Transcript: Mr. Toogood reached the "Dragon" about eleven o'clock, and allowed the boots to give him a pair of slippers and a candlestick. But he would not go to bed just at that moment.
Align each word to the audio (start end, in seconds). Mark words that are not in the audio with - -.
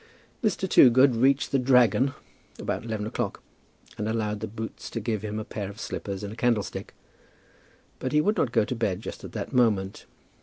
Mr. 0.43 0.67
Toogood 0.67 1.15
reached 1.15 1.51
the 1.51 1.59
"Dragon" 1.59 2.13
about 2.57 2.83
eleven 2.83 3.05
o'clock, 3.05 3.43
and 3.99 4.09
allowed 4.09 4.39
the 4.39 4.47
boots 4.47 4.89
to 4.89 4.99
give 4.99 5.21
him 5.21 5.37
a 5.37 5.45
pair 5.45 5.69
of 5.69 5.79
slippers 5.79 6.23
and 6.23 6.33
a 6.33 6.35
candlestick. 6.35 6.95
But 7.99 8.11
he 8.11 8.19
would 8.19 8.35
not 8.37 8.51
go 8.51 8.65
to 8.65 8.75
bed 8.75 9.01
just 9.01 9.23
at 9.23 9.33
that 9.33 9.53
moment. 9.53 10.07